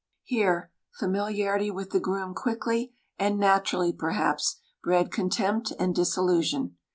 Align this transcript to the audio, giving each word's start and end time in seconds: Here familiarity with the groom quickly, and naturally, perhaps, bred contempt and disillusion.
Here 0.23 0.71
familiarity 0.93 1.69
with 1.69 1.91
the 1.91 1.99
groom 1.99 2.33
quickly, 2.33 2.91
and 3.19 3.37
naturally, 3.37 3.93
perhaps, 3.93 4.59
bred 4.83 5.11
contempt 5.11 5.73
and 5.77 5.93
disillusion. 5.93 6.75